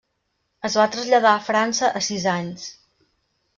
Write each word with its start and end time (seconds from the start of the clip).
Es 0.69 0.77
va 0.81 0.85
traslladar 0.95 1.33
a 1.41 1.45
França 1.51 1.93
a 1.99 2.03
sis 2.09 2.27
anys. 2.35 2.67